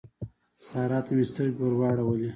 سارا 0.65 0.99
ته 1.05 1.11
مې 1.17 1.25
سترګې 1.31 1.55
ور 1.59 1.73
واړولې. 1.79 2.29